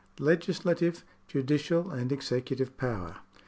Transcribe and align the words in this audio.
Legislative, 0.17 1.05
judicial, 1.27 1.91
and 1.91 2.11
executive 2.11 2.75
poiver. 2.75 3.17